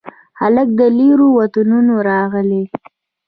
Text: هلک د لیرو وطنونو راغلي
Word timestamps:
هلک 0.39 0.69
د 0.79 0.81
لیرو 0.97 1.27
وطنونو 1.39 1.95
راغلي 2.09 2.63